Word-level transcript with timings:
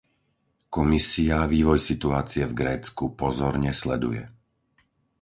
Komisia 0.75 1.37
vývoj 1.53 1.77
situácie 1.89 2.41
v 2.49 2.57
Grécku 2.61 3.05
pozorne 3.21 3.69
sleduje. 3.81 4.23